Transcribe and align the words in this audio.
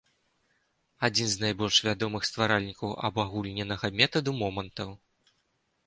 Адзін 1.07 1.27
з 1.33 1.43
найбольш 1.43 1.77
вядомых 1.89 2.27
стваральнікаў 2.31 2.99
абагульненага 3.11 3.95
метаду 4.01 4.39
момантаў. 4.43 4.89